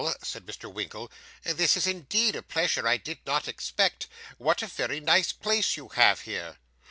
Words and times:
said 0.23 0.47
Mr. 0.47 0.65
Winkle. 0.73 1.11
'This 1.43 1.77
is 1.77 1.85
indeed 1.85 2.35
a 2.35 2.41
pleasure 2.41 2.87
I 2.87 2.97
did 2.97 3.19
not 3.23 3.47
expect. 3.47 4.07
What 4.39 4.63
a 4.63 4.67
very 4.67 4.99
nice 4.99 5.31
place 5.31 5.77
you 5.77 5.89
have 5.89 6.21
here! 6.21 6.57